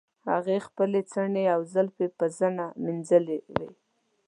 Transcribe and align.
هغې 0.31 0.57
خپلې 0.67 1.01
څڼې 1.11 1.43
او 1.55 1.59
زلفې 1.73 2.07
په 2.17 2.25
زنه 2.37 2.65
مینځلې 2.83 3.37
وې. 3.53 3.67